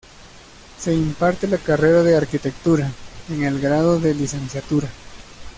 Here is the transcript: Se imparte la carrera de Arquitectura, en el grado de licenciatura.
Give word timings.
Se 0.79 0.95
imparte 0.95 1.45
la 1.47 1.59
carrera 1.59 2.01
de 2.01 2.17
Arquitectura, 2.17 2.91
en 3.29 3.43
el 3.43 3.61
grado 3.61 3.99
de 3.99 4.15
licenciatura. 4.15 4.89